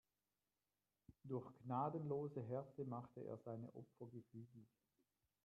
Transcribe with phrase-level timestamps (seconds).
[1.25, 4.65] Durch gnadenlose Härte macht er seine Opfer gefügig.